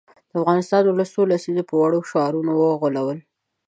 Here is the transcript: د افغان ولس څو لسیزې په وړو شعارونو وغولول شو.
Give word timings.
د 0.29 0.31
افغان 0.39 0.59
ولس 0.87 1.09
څو 1.15 1.21
لسیزې 1.31 1.63
په 1.69 1.75
وړو 1.81 2.07
شعارونو 2.09 2.51
وغولول 2.55 3.07
شو. 3.21 3.25